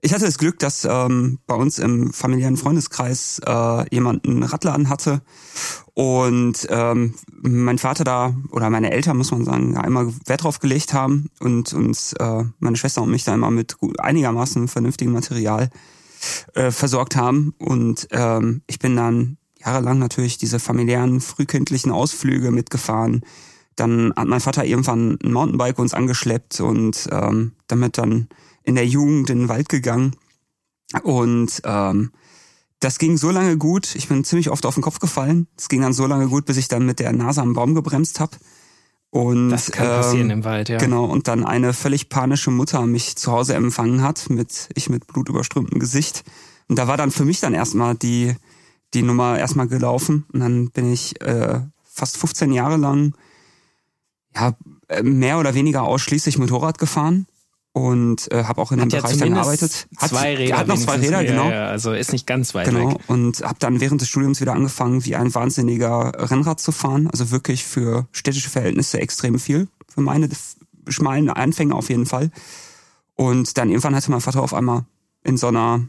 [0.00, 4.88] ich hatte das Glück, dass ähm, bei uns im familiären Freundeskreis äh, jemand einen Radladen
[4.88, 5.20] hatte
[5.94, 10.58] und ähm, mein Vater da oder meine Eltern muss man sagen, da immer Wert drauf
[10.58, 15.12] gelegt haben und uns äh, meine Schwester und mich da immer mit gut, einigermaßen vernünftigem
[15.12, 15.70] Material
[16.54, 23.22] äh, versorgt haben und ähm, ich bin dann jahrelang natürlich diese familiären frühkindlichen Ausflüge mitgefahren.
[23.76, 28.28] Dann hat mein Vater irgendwann ein Mountainbike uns angeschleppt und ähm, damit dann
[28.64, 30.14] in der Jugend in den Wald gegangen.
[31.02, 32.12] Und ähm,
[32.80, 35.46] das ging so lange gut, ich bin ziemlich oft auf den Kopf gefallen.
[35.56, 38.20] Es ging dann so lange gut, bis ich dann mit der Nase am Baum gebremst
[38.20, 38.36] habe.
[39.12, 40.78] Und Das kann passieren ähm, im Wald, ja.
[40.78, 45.06] Genau, und dann eine völlig panische Mutter mich zu Hause empfangen hat, mit ich mit
[45.06, 46.24] blutüberströmtem Gesicht.
[46.68, 48.34] Und da war dann für mich dann erstmal die,
[48.94, 50.24] die Nummer erstmal gelaufen.
[50.32, 53.14] Und dann bin ich äh, fast 15 Jahre lang
[54.34, 54.54] ja,
[54.88, 57.26] äh, mehr oder weniger ausschließlich Motorrad gefahren
[57.72, 59.88] und äh, habe auch in dem Hat ja Bereich dann gearbeitet.
[59.96, 60.58] Hat, zwei Räder.
[60.58, 60.96] hat noch zwei.
[60.96, 61.44] Räder, genau.
[61.48, 62.98] Ja, ja, also ist nicht ganz weit Genau, weg.
[63.08, 67.08] und habe dann während des Studiums wieder angefangen, wie ein wahnsinniger Rennrad zu fahren.
[67.10, 69.68] Also wirklich für städtische Verhältnisse extrem viel.
[69.88, 70.28] Für meine
[70.88, 72.30] schmalen Anfänge auf jeden Fall.
[73.14, 74.84] Und dann irgendwann hatte mein Vater auf einmal
[75.24, 75.80] in so einer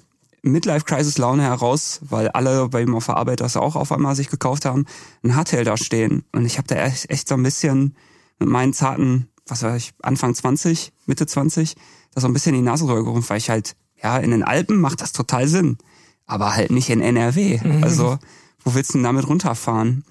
[0.43, 4.65] Midlife-Crisis-Laune heraus, weil alle bei ihm auf der Arbeit das auch auf einmal sich gekauft
[4.65, 4.86] haben,
[5.24, 6.24] ein Hardtail da stehen.
[6.34, 7.96] Und ich habe da echt, echt so ein bisschen
[8.39, 11.75] mit meinen zarten, was weiß ich, Anfang 20, Mitte 20,
[12.13, 14.79] da so ein bisschen in die Nase gerufen, weil ich halt, ja, in den Alpen
[14.79, 15.77] macht das total Sinn
[16.25, 17.60] aber halt nicht in NRW.
[17.82, 18.17] Also,
[18.63, 20.06] wo willst du denn damit runterfahren?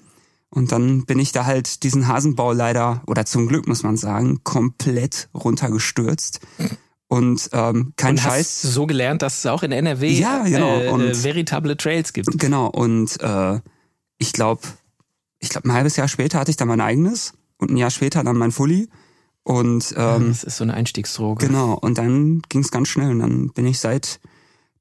[0.51, 4.41] Und dann bin ich da halt diesen Hasenbau leider, oder zum Glück muss man sagen,
[4.43, 6.39] komplett runtergestürzt.
[7.07, 8.61] Und ähm, kein und Scheiß.
[8.63, 10.79] hast so gelernt, dass es auch in NRW Ja, genau.
[10.81, 12.29] äh, Und- äh, veritable Trails gibt.
[12.37, 13.59] Genau, und äh,
[14.19, 14.61] ich glaube,
[15.39, 18.23] ich glaube, ein halbes Jahr später hatte ich dann mein eigenes und ein Jahr später
[18.23, 18.87] dann mein Fully.
[19.43, 21.47] Und ähm, das ist so eine Einstiegsdroge.
[21.47, 23.11] genau, und dann ging es ganz schnell.
[23.11, 24.19] Und dann bin ich seit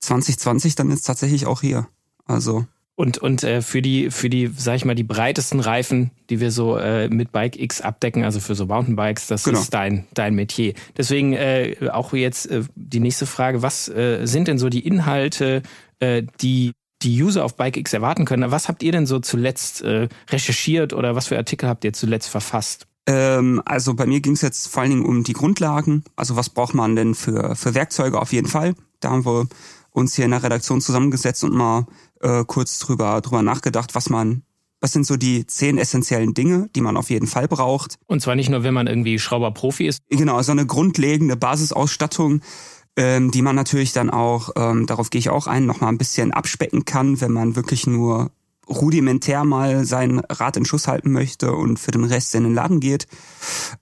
[0.01, 1.89] 2020 dann jetzt tatsächlich auch hier.
[2.27, 6.41] Also Und, und äh, für die, für die, sag ich mal, die breitesten Reifen, die
[6.41, 9.59] wir so äh, mit Bike X abdecken, also für so Mountainbikes, das Genau.
[9.61, 10.75] ist dein, dein Metier.
[10.97, 15.63] Deswegen äh, auch jetzt äh, die nächste Frage, was äh, sind denn so die Inhalte,
[15.99, 16.73] äh, die
[17.03, 18.53] die User auf Bike X erwarten können?
[18.53, 22.29] Was habt ihr denn so zuletzt äh, recherchiert oder was für Artikel habt ihr zuletzt
[22.29, 22.87] verfasst?
[23.07, 26.05] Ähm, also bei mir ging es jetzt vor allen Dingen um die Grundlagen.
[26.17, 28.75] Also was braucht man denn für, für Werkzeuge auf jeden Fall?
[29.01, 29.49] Da haben wir
[29.91, 31.87] uns hier in der Redaktion zusammengesetzt und mal
[32.21, 34.43] äh, kurz drüber, drüber nachgedacht, was man
[34.83, 37.99] was sind so die zehn essentiellen Dinge, die man auf jeden Fall braucht?
[38.07, 40.01] Und zwar nicht nur, wenn man irgendwie Schrauberprofi ist.
[40.11, 42.41] Genau, so also eine grundlegende Basisausstattung,
[42.97, 46.33] ähm, die man natürlich dann auch, ähm, darauf gehe ich auch ein, nochmal ein bisschen
[46.33, 48.33] abspecken kann, wenn man wirklich nur
[48.69, 52.81] rudimentär mal sein Rad in Schuss halten möchte und für den Rest in den Laden
[52.81, 53.07] geht.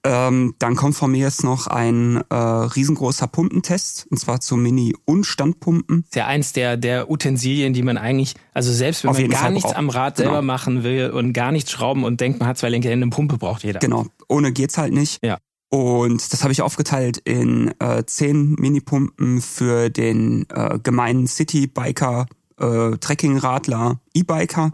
[0.05, 4.97] Ähm, dann kommt von mir jetzt noch ein äh, riesengroßer Pumpentest, und zwar zu Mini-
[5.05, 6.05] und Standpumpen.
[6.05, 9.53] ist ja eins der, der Utensilien, die man eigentlich, also selbst wenn man gar Fall
[9.53, 9.77] nichts braucht.
[9.79, 10.31] am Rad Genau.
[10.31, 13.11] selber machen will und gar nichts schrauben und denkt, man hat zwei linke Hände, eine
[13.11, 13.81] Pumpe braucht jeder.
[13.81, 15.19] Genau, ohne geht's halt nicht.
[15.25, 15.39] Ja.
[15.73, 22.27] Und das habe ich aufgeteilt in äh, zehn Minipumpen für den äh, gemeinen City-Biker,
[22.61, 24.73] äh, Trekkingradler, E-Biker,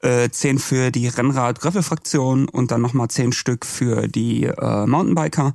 [0.00, 5.54] äh, zehn für die Rennrad-Gravel-Fraktion und dann nochmal zehn Stück für die äh, Mountainbiker.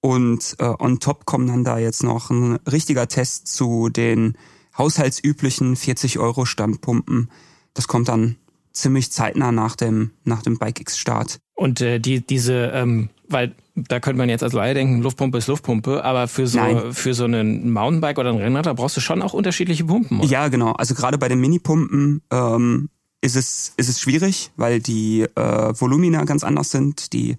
[0.00, 4.36] Und äh, on top kommen dann da jetzt noch ein richtiger Test zu den
[4.78, 7.30] haushaltsüblichen 40 Euro Standpumpen.
[7.74, 8.36] Das kommt dann
[8.72, 11.38] ziemlich zeitnah nach dem, nach dem Bike-X-Start.
[11.54, 15.48] Und äh, die, diese, ähm, weil da könnte man jetzt als Laie denken, Luftpumpe ist
[15.48, 16.92] Luftpumpe, aber für so, Nein.
[16.92, 20.20] für so einen Mountainbike oder ein Rennrad, da brauchst du schon auch unterschiedliche Pumpen.
[20.20, 20.28] Oder?
[20.28, 20.72] Ja, genau.
[20.72, 22.88] Also gerade bei den Minipumpen ähm,
[23.20, 27.12] ist es ist es schwierig, weil die äh, Volumina ganz anders sind.
[27.12, 27.36] Die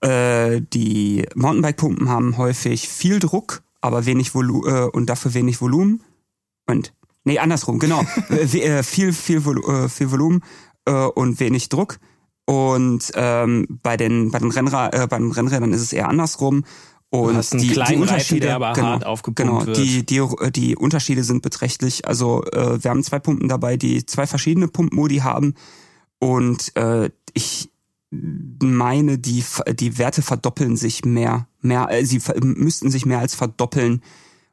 [0.00, 6.02] äh, die Mountainbike-Pumpen haben häufig viel Druck, aber wenig Volu äh, und dafür wenig Volumen.
[6.66, 6.92] Und
[7.24, 8.02] nee, andersrum, genau.
[8.28, 10.42] We- äh, viel viel äh, viel Volumen
[10.86, 11.98] äh, und wenig Druck.
[12.48, 16.64] Und ähm, bei den bei den Rennrad äh, bei den Rennrädern ist es eher andersrum.
[17.10, 18.98] Und hast einen die, die Reifen, Unterschiede, aber genau,
[19.34, 19.64] genau.
[19.64, 22.06] Die, die, die Unterschiede sind beträchtlich.
[22.06, 25.54] Also äh, wir haben zwei Pumpen dabei, die zwei verschiedene Pumpmodi haben.
[26.18, 27.70] Und äh, ich
[28.10, 31.46] meine, die, die Werte verdoppeln sich mehr.
[31.60, 34.02] mehr äh, sie ver- müssten sich mehr als verdoppeln.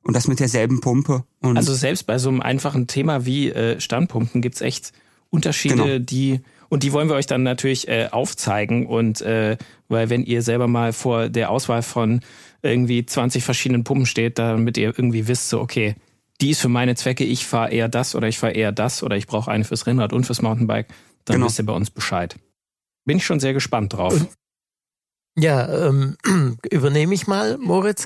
[0.01, 1.23] Und das mit derselben Pumpe.
[1.41, 4.91] Und Also selbst bei so einem einfachen Thema wie äh, Standpumpen gibt's echt
[5.29, 5.99] Unterschiede, Genau.
[5.99, 6.41] die
[6.75, 9.55] und die wollen wir euch dann natürlich äh, aufzeigen und äh,
[9.87, 12.19] weil wenn ihr selber mal vor der Auswahl von
[12.61, 15.95] irgendwie 20 verschiedenen Pumpen steht, damit ihr irgendwie wisst, so okay,
[16.41, 19.15] die ist für meine Zwecke, ich fahre eher das oder ich fahre eher das oder
[19.15, 20.89] ich brauche eine fürs Rennrad und fürs Mountainbike,
[21.23, 21.45] dann Genau.
[21.47, 22.35] wisst ihr bei uns Bescheid.
[23.05, 24.27] Bin ich schon sehr gespannt drauf.
[25.37, 26.17] Ja, ähm,
[26.69, 28.05] übernehme ich mal, Moritz.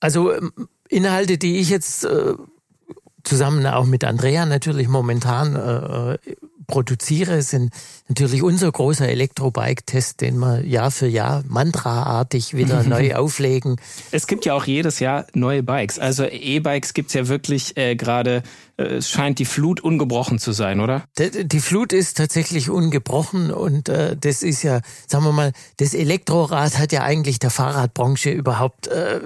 [0.00, 0.52] Also ähm,
[0.90, 2.34] Inhalte, die ich jetzt äh,
[3.24, 6.18] zusammen auch mit Andrea natürlich momentan äh,
[6.72, 7.70] produziere, sind
[8.08, 13.76] natürlich unser großer Elektrobike-Test, den wir Jahr für Jahr mantraartig wieder neu auflegen.
[14.10, 15.98] Es gibt ja auch jedes Jahr neue Bikes.
[15.98, 18.42] Also E-Bikes gibt's ja wirklich äh, gerade,
[18.78, 21.04] äh, es scheint die Flut ungebrochen zu sein, oder?
[21.18, 25.92] Die, die Flut ist tatsächlich ungebrochen und äh, das ist ja, sagen wir mal, das
[25.92, 29.20] Elektrorad hat ja eigentlich der Fahrradbranche überhaupt, äh,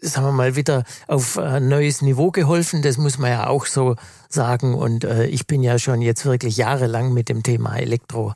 [0.00, 2.82] sagen wir mal, wieder auf ein neues Niveau geholfen.
[2.82, 3.96] Das muss man ja auch so
[4.28, 4.74] sagen.
[4.74, 8.34] Und äh, ich bin ja schon jetzt wirklich jahrelang mit dem Thema Elektro,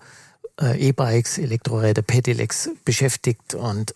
[0.61, 0.93] äh,
[1.39, 3.95] Elektroräder, Pedelecs beschäftigt und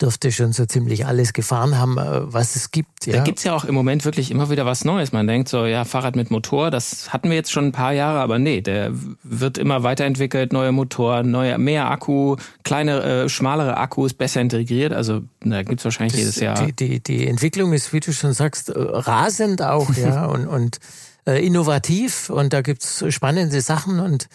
[0.00, 3.06] dürfte schon so ziemlich alles gefahren haben, äh, was es gibt.
[3.06, 3.14] Ja.
[3.14, 5.12] Da gibt's ja auch im Moment wirklich immer wieder was Neues.
[5.12, 8.20] Man denkt so, ja, Fahrrad mit Motor, das hatten wir jetzt schon ein paar Jahre,
[8.20, 14.14] aber nee, der wird immer weiterentwickelt, neue Motoren, neue, mehr Akku, kleine, äh, schmalere Akkus,
[14.14, 14.92] besser integriert.
[14.92, 16.64] Also da gibt's wahrscheinlich jedes Jahr.
[16.64, 20.78] Die, die, die Entwicklung ist, wie du schon sagst, äh, rasend auch, ja, und, und
[21.26, 24.28] äh, innovativ und da gibt's spannende Sachen und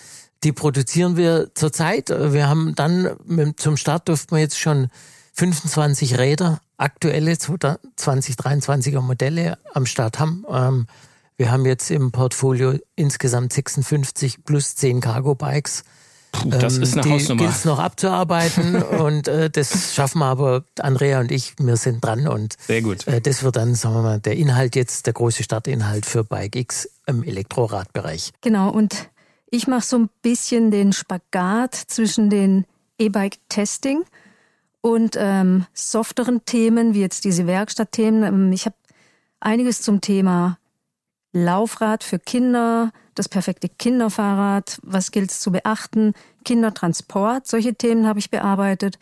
[0.44, 2.10] die produzieren wir zurzeit.
[2.10, 4.90] Wir haben dann mit, zum Start durften wir jetzt schon
[5.34, 10.46] 25 Räder, aktuelle 2023er Modelle am Start haben.
[10.50, 10.88] Ähm,
[11.38, 15.84] wir haben jetzt im Portfolio insgesamt 56 plus 10 Cargo-Bikes.
[16.32, 17.44] Puh, das ist eine Ähm, die Hausnummer.
[17.44, 22.28] gilt's noch abzuarbeiten und äh, das schaffen wir aber, Andrea und ich, wir sind dran
[22.28, 23.08] und Sehr gut.
[23.08, 26.56] äh, das wird dann, sagen wir mal, der Inhalt jetzt, der große Startinhalt für Bike
[26.56, 28.32] X im Elektroradbereich.
[28.42, 29.10] Genau, und
[29.50, 32.66] ich mache so ein bisschen den Spagat zwischen den
[33.00, 34.04] E-Bike-Testing
[34.84, 38.24] und ähm, softeren Themen, wie jetzt diese Werkstattthemen.
[38.24, 38.76] Ähm, Ich habe
[39.40, 40.60] einiges zum Thema
[41.32, 48.20] Laufrad für Kinder, das perfekte Kinderfahrrad, was gilt es zu beachten, Kindertransport, solche Themen habe
[48.20, 49.00] ich bearbeitet.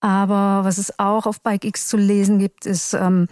[0.00, 3.28] Aber was es auch auf Bike X zu lesen gibt, ist ähm,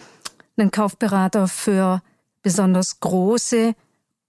[0.58, 2.02] ein Kaufberater für
[2.42, 3.74] besonders große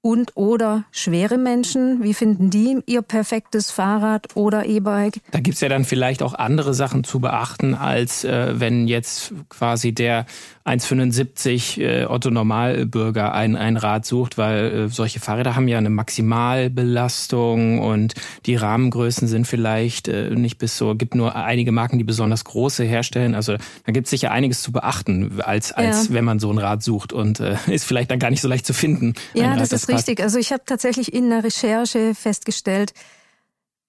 [0.03, 2.03] und oder schwere Menschen.
[2.03, 5.21] Wie finden die ihr perfektes Fahrrad oder E-Bike?
[5.31, 9.93] Da gibt's ja dann vielleicht auch andere Sachen zu beachten, als äh, wenn jetzt quasi
[9.93, 10.25] der
[10.65, 15.89] 1,75 äh, Otto Normalbürger ein, ein Rad sucht, weil äh, solche Fahrräder haben ja eine
[15.89, 18.13] Maximalbelastung und
[18.45, 22.83] die Rahmengrößen sind vielleicht äh, nicht bis so, gibt nur einige Marken, die besonders große
[22.83, 23.35] herstellen.
[23.35, 26.13] Also da gibt's sicher einiges zu beachten, als, als Ja.
[26.15, 28.65] wenn man so ein Rad sucht und äh, ist vielleicht dann gar nicht so leicht
[28.65, 29.13] zu finden.
[29.33, 30.21] Ja, Rad, das ist richtig.
[30.21, 32.93] Also ich habe tatsächlich in der Recherche festgestellt,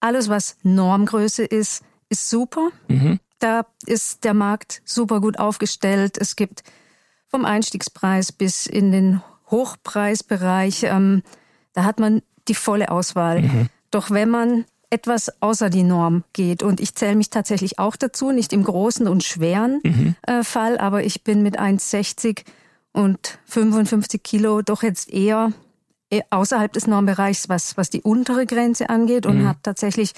[0.01, 2.69] alles, was Normgröße ist, ist super.
[2.89, 3.21] Mhm.
[3.39, 6.19] Da ist der Markt super gut aufgestellt.
[6.19, 6.63] Es gibt
[7.29, 11.23] vom Einstiegspreis bis in den Hochpreisbereich, ähm,
[11.73, 13.43] da hat man die volle Auswahl.
[13.43, 13.69] Mhm.
[13.91, 16.63] Doch wenn man etwas außer die Norm geht.
[16.63, 20.15] Und ich zähle mich tatsächlich auch dazu, nicht im großen und schweren mhm.
[20.23, 22.45] äh, Fall, aber ich bin mit 1,60
[22.93, 25.53] und 55 Kilo doch jetzt eher
[26.31, 29.49] außerhalb des Normbereichs, was, was die untere Grenze angeht und mhm.
[29.49, 30.13] habe tatsächlich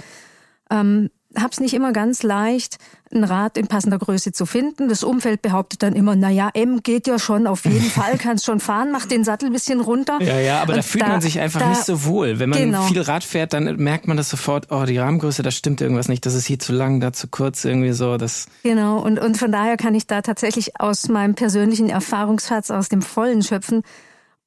[0.70, 2.78] ähm, habe es nicht immer ganz leicht,
[3.12, 4.88] ein Rad in passender Größe zu finden.
[4.88, 8.44] Das Umfeld behauptet dann immer, na ja, M geht ja schon, auf jeden Fall, kannst
[8.44, 10.18] schon fahren, mach den Sattel ein bisschen runter.
[10.20, 12.38] Ja, ja, aber und da fühlt da, man sich einfach da, nicht so wohl.
[12.38, 12.82] Wenn man genau.
[12.82, 16.26] viel Rad fährt, dann merkt man das sofort, oh, die Rahmengröße, da stimmt irgendwas nicht,
[16.26, 18.16] das ist hier zu lang, da zu kurz, irgendwie so.
[18.16, 22.88] Das genau, und, und von daher kann ich da tatsächlich aus meinem persönlichen Erfahrungsschatz aus
[22.88, 23.82] dem Vollen schöpfen.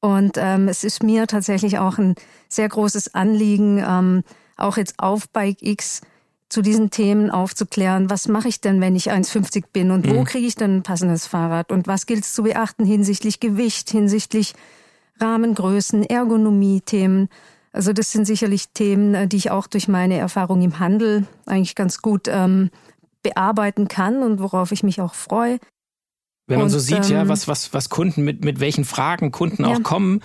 [0.02, 2.16] Und ähm, es ist mir tatsächlich auch ein
[2.48, 4.24] sehr großes Anliegen, ähm,
[4.58, 6.02] auch jetzt auf Bike X
[6.50, 8.10] zu diesen Themen aufzuklären.
[8.10, 10.16] Was mache ich denn, wenn ich 1,50 bin und mhm.
[10.16, 13.90] wo kriege ich denn ein passendes Fahrrad und was gilt es zu beachten hinsichtlich Gewicht,
[13.90, 14.54] hinsichtlich
[15.20, 17.30] Rahmengrößen, Ergonomie-Themen.
[17.72, 21.76] Also das sind sicherlich Themen, äh, die ich auch durch meine Erfahrung im Handel eigentlich
[21.76, 22.72] ganz gut ähm,
[23.22, 25.60] bearbeiten kann und worauf ich mich auch freue.
[26.50, 29.32] Wenn man und, so sieht, ähm, ja, was, was, was Kunden mit, mit welchen Fragen
[29.32, 29.70] Kunden ja.
[29.70, 30.22] auch kommen,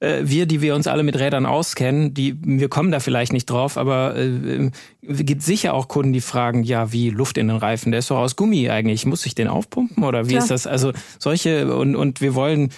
[0.00, 3.50] äh, wir, die wir uns alle mit Rädern auskennen, die wir kommen da vielleicht nicht
[3.50, 4.70] drauf, aber äh,
[5.02, 8.18] gibt sicher auch Kunden, die fragen, ja, wie Luft in den Reifen, der ist doch
[8.18, 10.42] aus Gummi eigentlich, muss ich den aufpumpen oder wie Klar.
[10.42, 10.66] ist das?
[10.66, 12.70] Also solche und und wir wollen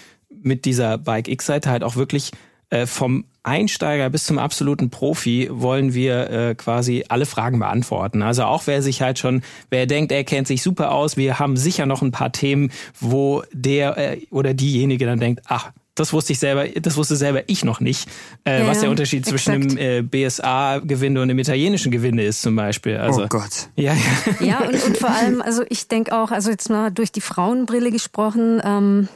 [0.42, 2.33] mit dieser Bike X-Seite halt auch wirklich
[2.70, 8.22] äh, vom Einsteiger bis zum absoluten Profi wollen wir äh, quasi alle Fragen beantworten.
[8.22, 11.56] Also auch wer sich halt schon, wer denkt, er kennt sich super aus, wir haben
[11.56, 16.33] sicher noch ein paar Themen, wo der äh, oder diejenige dann denkt, ach, das wusste
[16.33, 18.09] ich selber, das wusste selber ich noch nicht,
[18.44, 19.42] äh, ja, was der Unterschied exakt.
[19.42, 22.96] zwischen dem äh, BSA-Gewinde und dem italienischen Gewinde ist zum Beispiel.
[22.96, 23.68] Also, oh Gott.
[23.76, 24.46] Ja, ja.
[24.46, 27.90] ja und, und vor allem, also ich denke auch, also jetzt mal durch die Frauenbrille
[27.90, 29.09] gesprochen, ähm,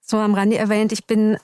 [0.00, 1.38] so am Rande erwähnt, ich bin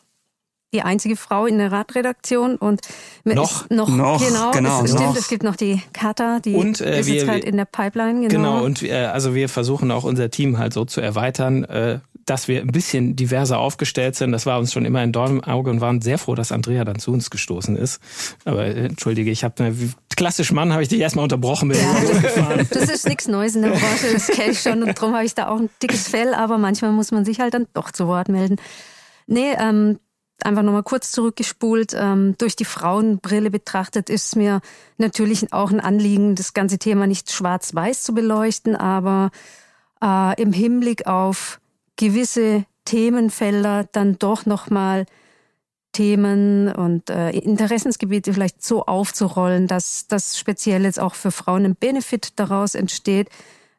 [0.75, 2.83] die einzige Frau in der Radredaktion und
[3.25, 5.17] noch, noch, noch genau, genau es, stimmt, noch.
[5.17, 8.29] es gibt noch die Kata, die und, äh, ist wir, jetzt halt in der Pipeline.
[8.29, 12.01] Genau, genau und äh, also wir versuchen auch unser Team halt so zu erweitern, äh,
[12.27, 14.33] dass wir ein bisschen diverser aufgestellt sind.
[14.33, 16.85] Das war uns schon immer ein Dorn im Auge und waren sehr froh, dass Andrea
[16.85, 18.01] dann zu uns gestoßen ist.
[18.45, 19.75] Aber äh, entschuldige, ich habe
[20.17, 23.71] klassisch Mann, habe ich dich erstmal unterbrochen mit ja, Das ist nichts Neues in der
[23.71, 26.59] Branche, das kenne ich schon und darum habe ich da auch ein dickes Fell, aber
[26.59, 28.57] manchmal muss man sich halt dann doch zu Wort melden.
[29.27, 29.99] Nee, ähm,
[30.45, 34.61] einfach nochmal kurz zurückgespult, ähm, durch die Frauenbrille betrachtet, ist mir
[34.99, 39.31] natürlich auch ein Anliegen, das ganze Thema nicht schwarz-weiß zu beleuchten, aber
[40.03, 41.61] äh, im Hinblick auf
[41.97, 45.07] gewisse Themenfelder dann doch nochmal
[45.93, 51.77] Themen und äh, Interessensgebiete vielleicht so aufzurollen, dass das speziell jetzt auch für Frauen ein
[51.77, 53.29] Benefit daraus entsteht.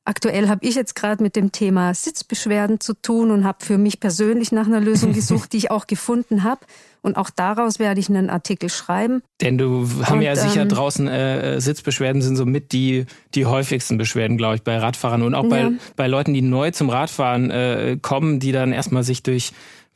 [0.08, 4.00] Aktuell habe ich jetzt gerade mit dem Thema Sitzbeschwerden zu tun und habe für mich
[4.00, 6.62] persönlich nach einer Lösung gesucht, die ich auch gefunden habe.
[7.02, 9.22] Und auch daraus werde ich einen Artikel schreiben.
[9.42, 13.46] Denn du haben und, ja sicher ähm, draußen äh, Sitzbeschwerden sind so mit die die
[13.46, 15.50] häufigsten Beschwerden, glaube ich, bei Radfahrern und auch ja.
[15.50, 19.54] bei bei Leuten, die neu zum Radfahren äh, kommen, die dann erstmal sich durch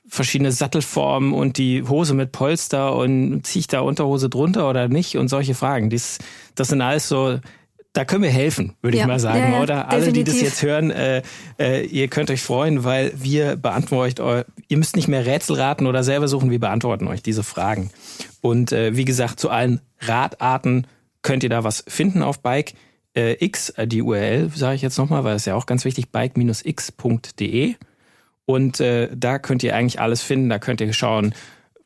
[0.07, 5.17] verschiedene Sattelformen und die Hose mit Polster und ziehe ich da Unterhose drunter oder nicht
[5.17, 5.91] und solche Fragen.
[5.91, 6.17] Das,
[6.55, 7.39] das sind alles so
[7.93, 9.03] da können wir helfen, würde ja.
[9.03, 9.89] ich mal sagen, ja, oder?
[9.89, 11.23] Alle, die das jetzt hören, äh,
[11.59, 15.87] äh, ihr könnt euch freuen, weil wir beantworten euch, ihr müsst nicht mehr Rätsel raten
[15.87, 17.89] oder selber suchen, wir beantworten euch diese Fragen.
[18.41, 20.87] Und äh, wie gesagt, zu allen Radarten
[21.23, 22.73] könnt ihr da was finden auf Bike
[23.15, 26.11] äh, X, äh, die URL sage ich jetzt nochmal, weil es ja auch ganz wichtig,
[26.11, 27.75] bike-x.de.
[28.45, 31.33] Und äh, da könnt ihr eigentlich alles finden, da könnt ihr schauen,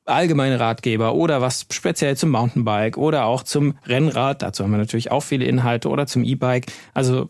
[0.06, 4.42] allgemeine Ratgeber oder was speziell zum Mountainbike oder auch zum Rennrad.
[4.42, 6.66] Dazu haben wir natürlich auch viele Inhalte oder zum E-Bike.
[6.94, 7.30] Also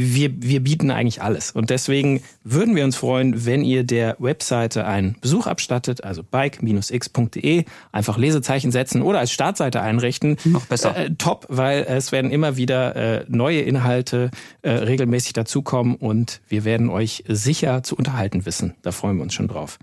[0.00, 1.50] wir, wir bieten eigentlich alles.
[1.50, 7.64] Und deswegen würden wir uns freuen, wenn ihr der Webseite einen Besuch abstattet, also bike-x.de,
[7.90, 10.36] einfach Lesezeichen setzen oder als Startseite einrichten.
[10.44, 10.96] Noch besser.
[10.96, 14.30] Äh, top, weil es werden immer wieder äh, neue Inhalte
[14.62, 18.76] äh, regelmäßig dazukommen und wir werden euch sicher zu unterhalten wissen.
[18.82, 19.80] Da freuen wir uns schon drauf.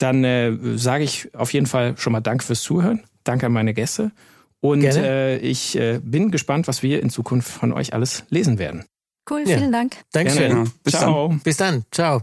[0.00, 3.04] Dann äh, sage ich auf jeden Fall schon mal Dank fürs Zuhören.
[3.22, 4.12] Danke an meine Gäste.
[4.60, 8.84] Und äh, ich äh, bin gespannt, was wir in Zukunft von euch alles lesen werden.
[9.30, 9.58] Cool, ja.
[9.58, 9.96] vielen Dank.
[10.12, 10.70] Dankeschön.
[10.82, 11.28] Bis Ciao.
[11.28, 11.40] Dann.
[11.40, 11.84] Bis dann.
[11.90, 12.22] Ciao.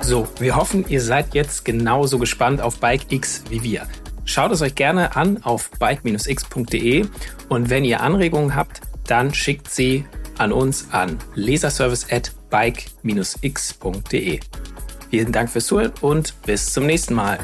[0.00, 3.86] So, wir hoffen, ihr seid jetzt genauso gespannt auf Bike X wie wir.
[4.24, 7.06] Schaut es euch gerne an auf bike-x.de
[7.48, 10.04] und wenn ihr Anregungen habt, dann schickt sie
[10.38, 12.06] an uns an leserservice
[12.52, 14.40] bike-x.de.
[15.10, 17.38] Vielen Dank fürs Zuhören und bis zum nächsten Mal.